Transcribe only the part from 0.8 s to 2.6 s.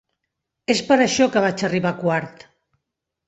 per això que vaig arribar quart.